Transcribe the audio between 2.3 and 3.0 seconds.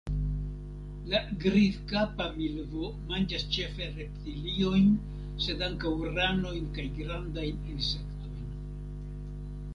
milvo